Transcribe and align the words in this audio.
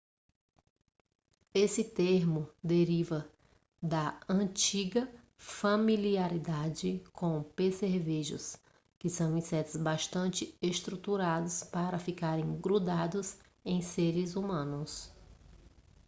esse 1.53 1.83
termo 1.83 2.49
deriva 2.63 3.29
da 3.79 4.19
antiga 4.27 5.07
familiaridade 5.37 7.03
com 7.13 7.43
percevejos 7.43 8.57
que 8.97 9.11
são 9.11 9.37
insetos 9.37 9.75
bastante 9.77 10.57
estruturados 10.59 11.61
para 11.61 11.99
ficarem 11.99 12.59
grudados 12.59 13.37
em 13.63 13.79
seres 13.83 14.35
humanos 14.35 15.11